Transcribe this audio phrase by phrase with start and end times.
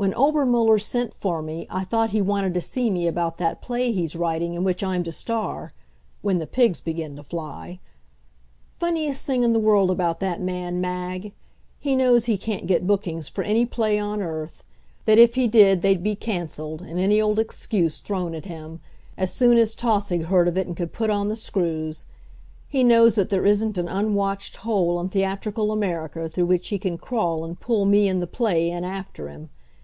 [0.00, 3.90] When Obermuller sent for me I thought he wanted to see me about that play
[3.90, 5.72] he's writing in which I'm to star
[6.22, 7.80] when the pigs begin to fly.
[8.78, 11.32] Funniest thing in the world about that man, Mag.
[11.80, 14.62] He knows he can't get bookings for any play on earth;
[15.04, 18.78] that if he did they'd be canceled and any old excuse thrown at him,
[19.16, 22.06] as soon as Tausig heard of it and could put on the screws.
[22.68, 26.98] He knows that there isn't an unwatched hole in theatrical America through which he can
[26.98, 29.50] crawl and pull me and the play in after him.